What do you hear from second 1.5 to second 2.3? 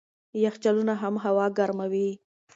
ګرموي.